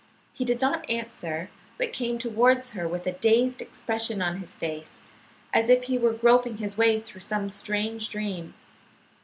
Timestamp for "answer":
0.89-1.51